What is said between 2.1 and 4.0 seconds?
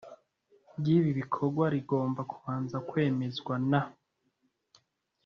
kubanza kwemezwa na